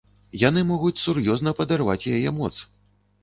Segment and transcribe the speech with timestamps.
[0.43, 2.53] Яны могуць сур'ёзна падарваць яе моц.